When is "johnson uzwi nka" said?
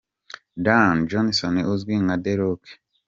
1.09-2.15